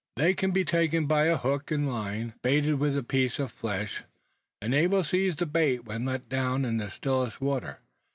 [0.15, 3.51] They can then be taken by a hook and line, baited with a piece of
[3.51, 4.03] flesh;
[4.59, 7.77] and they will seize the bait when let down in the stillest water.